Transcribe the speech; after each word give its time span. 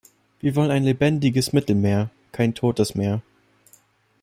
Wir 0.39 0.55
wollen 0.55 0.71
ein 0.71 0.83
lebendiges 0.83 1.53
Mittelmeer, 1.53 2.09
kein 2.31 2.55
totes 2.55 2.95
Meer. 2.95 3.21